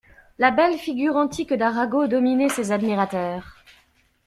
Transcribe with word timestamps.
La 0.39 0.49
belle 0.49 0.79
figure 0.79 1.15
antique 1.15 1.53
d'Arago 1.53 2.07
dominait 2.07 2.49
ses 2.49 2.71
admirateurs. 2.71 3.57